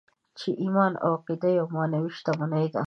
چې 0.39 0.49
ايمان 0.63 0.93
او 1.03 1.09
عقیده 1.17 1.49
يوه 1.57 1.71
معنوي 1.75 2.09
شتمني 2.17 2.65
ده. 2.73 2.79